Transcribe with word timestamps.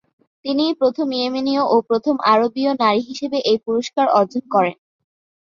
তিনিই 0.45 0.73
প্রথম 0.73 1.07
ইয়েমেনীয় 1.11 1.63
ও 1.65 1.85
প্রথম 1.89 2.15
আরবীয় 2.31 2.71
নারী 2.79 3.01
হিসেবে 3.09 3.37
এই 3.43 3.57
পুরস্কার 3.65 4.05
অর্জন 4.19 4.43
করেন। 4.53 4.75